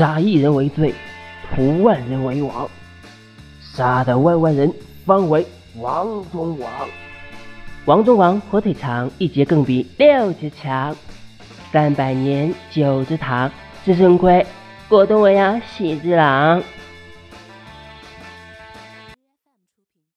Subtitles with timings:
[0.00, 0.94] 杀一人为罪，
[1.54, 2.66] 屠万人为王。
[3.60, 4.72] 杀得万万人，
[5.04, 5.46] 方为
[5.76, 6.70] 王中王。
[7.84, 10.96] 王中王火腿肠，一节更比六节强。
[11.70, 13.50] 三百年九只堂，
[13.84, 14.46] 子孙亏，
[14.88, 16.62] 果冻为呀喜之郎。